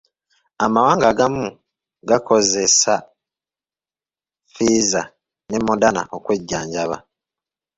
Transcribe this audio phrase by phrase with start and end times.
[0.65, 1.45] Amawanga agamu
[2.09, 2.93] gakozesa
[4.51, 5.05] Pfizer
[5.49, 6.97] ne Modana okwejjanjaba.